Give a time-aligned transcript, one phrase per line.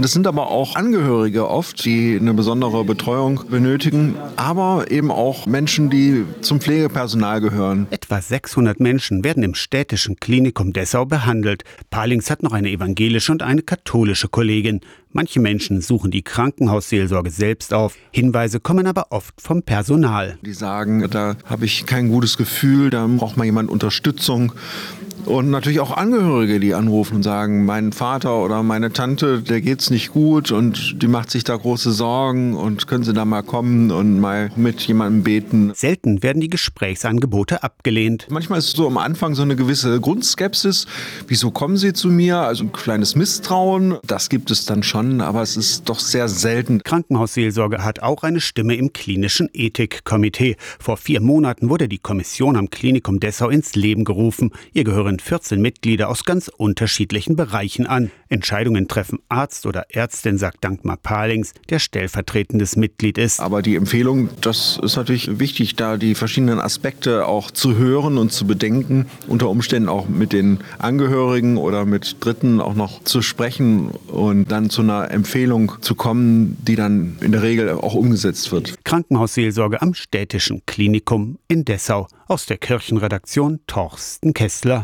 [0.00, 5.90] Das sind aber auch Angehörige oft, die eine besondere Betreuung benötigen, aber eben auch Menschen,
[5.90, 7.88] die zum Pflegepersonal gehören.
[7.90, 11.64] Etwa 600 Menschen werden im städtischen Klinikum Dessau behandelt.
[11.90, 14.82] Palings hat noch eine evangelische und eine katholische Kollegin.
[15.10, 17.96] Manche Menschen suchen die Krankenhausseelsorge selbst auf.
[18.12, 20.38] Hinweise kommen aber oft vom Personal.
[20.42, 24.52] Die sagen, da habe ich kein gutes Gefühl, da braucht man jemand Unterstützung.
[25.24, 29.90] Und natürlich auch Angehörige, die anrufen und sagen, mein Vater oder meine Tante, der geht's
[29.90, 33.90] nicht gut und die macht sich da große Sorgen und können Sie da mal kommen
[33.90, 35.72] und mal mit jemandem beten.
[35.74, 38.26] Selten werden die Gesprächsangebote abgelehnt.
[38.30, 40.86] Manchmal ist so am Anfang so eine gewisse Grundskepsis.
[41.26, 42.38] Wieso kommen Sie zu mir?
[42.38, 43.98] Also ein kleines Misstrauen.
[44.06, 46.82] Das gibt es dann schon, aber es ist doch sehr selten.
[46.82, 50.56] Krankenhausseelsorge hat auch eine Stimme im klinischen Ethikkomitee.
[50.78, 54.52] Vor vier Monaten wurde die Kommission am Klinikum Dessau ins Leben gerufen.
[54.72, 58.10] Ihr gehören 14 Mitglieder aus ganz unterschiedlichen Bereichen an.
[58.28, 63.40] Entscheidungen treffen Arzt oder Ärztin, sagt Dankmar Palings, der stellvertretendes Mitglied ist.
[63.40, 68.32] Aber die Empfehlung, das ist natürlich wichtig, da die verschiedenen Aspekte auch zu hören und
[68.32, 73.90] zu bedenken, unter Umständen auch mit den Angehörigen oder mit Dritten auch noch zu sprechen
[74.08, 78.84] und dann zu einer Empfehlung zu kommen, die dann in der Regel auch umgesetzt wird.
[78.84, 82.08] Krankenhausseelsorge am städtischen Klinikum in Dessau.
[82.26, 84.76] Aus der Kirchenredaktion Torsten Kessler.